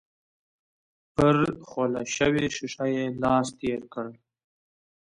[1.15, 1.35] پر
[1.67, 4.07] خوله شوې ښيښه يې لاس تېر کړ.